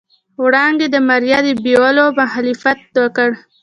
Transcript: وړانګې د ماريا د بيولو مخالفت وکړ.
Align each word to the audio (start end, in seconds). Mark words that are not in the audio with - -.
وړانګې 0.43 0.87
د 0.91 0.95
ماريا 1.07 1.39
د 1.45 1.47
بيولو 1.63 2.05
مخالفت 2.19 2.79
وکړ. 3.01 3.29